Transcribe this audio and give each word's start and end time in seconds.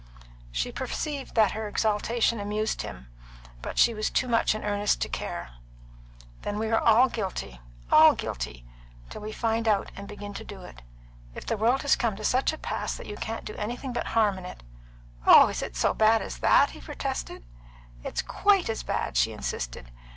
She 0.51 0.71
perceived 0.71 1.35
that 1.35 1.51
her 1.51 1.67
exaltation 1.67 2.39
amused 2.39 2.81
him, 2.81 3.05
but 3.61 3.77
she 3.77 3.93
was 3.93 4.09
too 4.09 4.27
much 4.27 4.55
in 4.55 4.63
earnest 4.63 4.99
to 5.01 5.07
care. 5.09 5.51
"Then 6.41 6.57
we 6.57 6.71
are 6.71 7.07
guilty 7.09 7.59
all 7.91 8.13
guilty 8.15 8.65
till 9.11 9.21
we 9.21 9.31
find 9.31 9.67
out 9.67 9.91
and 9.95 10.07
begin 10.07 10.33
to 10.33 10.43
do 10.43 10.63
it. 10.63 10.81
If 11.35 11.45
the 11.45 11.55
world 11.55 11.83
has 11.83 11.95
come 11.95 12.15
to 12.15 12.23
such 12.25 12.51
a 12.51 12.57
pass 12.57 12.97
that 12.97 13.05
you 13.05 13.15
can't 13.15 13.45
do 13.45 13.53
anything 13.57 13.93
but 13.93 14.07
harm 14.17 14.39
in 14.39 14.45
it" 14.47 14.63
"Oh, 15.27 15.49
is 15.49 15.61
it 15.61 15.75
so 15.75 15.93
bad 15.93 16.23
as 16.23 16.39
that?" 16.39 16.71
he 16.71 16.81
protested. 16.81 17.43
"It's 18.03 18.23
quite 18.23 18.71
as 18.71 18.81
bad," 18.81 19.15
she 19.17 19.31
insisted. 19.31 19.91